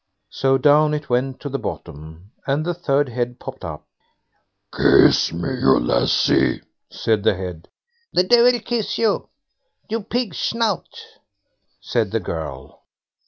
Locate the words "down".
0.57-0.95